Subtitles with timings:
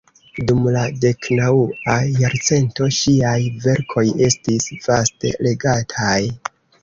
[0.51, 3.35] Dum la deknaŭa jarcento ŝiaj
[3.67, 6.19] verkoj estis vaste legataj.